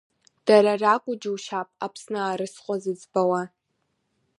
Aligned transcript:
Дара 0.45 0.73
ракәу 0.81 1.15
џьушьап 1.21 1.69
Аԥсны 1.85 2.19
аразҟы 2.23 2.75
зыӡбауа. 2.83 3.41